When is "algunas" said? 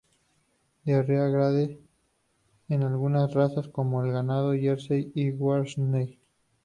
2.81-3.35